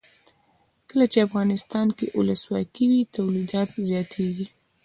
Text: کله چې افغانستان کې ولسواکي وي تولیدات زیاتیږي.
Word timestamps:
کله 0.89 1.05
چې 1.11 1.19
افغانستان 1.27 1.87
کې 1.97 2.05
ولسواکي 2.19 2.85
وي 2.91 3.01
تولیدات 3.15 3.69
زیاتیږي. 3.89 4.47